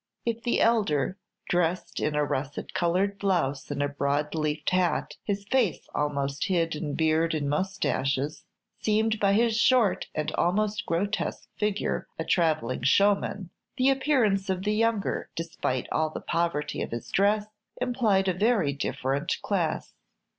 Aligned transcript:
If 0.25 0.41
the 0.41 0.59
elder, 0.61 1.19
dressed 1.47 1.99
in 1.99 2.15
a 2.15 2.25
russet 2.25 2.73
colored 2.73 3.19
blouse 3.19 3.69
and 3.69 3.83
a 3.83 3.87
broad 3.87 4.33
leafed 4.33 4.71
hat, 4.71 5.15
his 5.25 5.43
face 5.45 5.87
almost 5.93 6.45
hid 6.45 6.75
in 6.75 6.95
beard 6.95 7.35
and 7.35 7.47
moustaches, 7.47 8.43
seemed 8.81 9.19
by 9.19 9.33
his 9.33 9.55
short 9.55 10.07
and 10.15 10.31
almost 10.31 10.87
grotesque 10.87 11.47
figure 11.55 12.07
a 12.17 12.23
travelling 12.25 12.81
showman, 12.81 13.51
the 13.77 13.91
appearance 13.91 14.49
of 14.49 14.63
the 14.63 14.73
younger, 14.73 15.29
despite 15.35 15.85
all 15.91 16.09
the 16.09 16.19
poverty 16.19 16.81
of 16.81 16.89
his 16.89 17.11
dress, 17.11 17.45
implied 17.79 18.27
a 18.27 18.33
very 18.33 18.73
different 18.73 19.37
class. 19.43 19.93